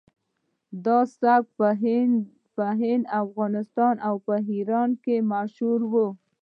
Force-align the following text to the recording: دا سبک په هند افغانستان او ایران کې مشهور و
دا 0.85 0.99
سبک 1.19 1.45
په 2.55 2.67
هند 2.81 3.01
افغانستان 3.23 3.95
او 4.07 4.15
ایران 4.53 4.89
کې 5.03 5.15
مشهور 5.31 5.79
و 5.91 5.93